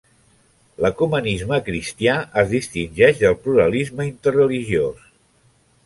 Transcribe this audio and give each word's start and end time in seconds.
L'ecumenisme 0.85 1.59
cristià 1.67 2.17
es 2.45 2.49
distingeix 2.55 3.23
del 3.25 3.39
pluralisme 3.45 4.13
interreligiós. 4.13 5.11